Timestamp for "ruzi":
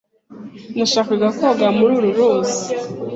2.17-2.63